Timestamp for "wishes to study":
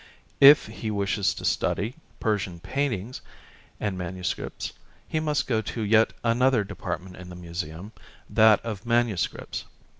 0.89-1.93